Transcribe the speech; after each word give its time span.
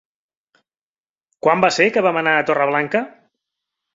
Quan 1.47 1.61
va 1.67 1.71
ser 1.77 1.87
que 1.97 2.03
vam 2.07 2.19
anar 2.21 2.35
a 2.39 2.47
Torreblanca? 2.49 3.05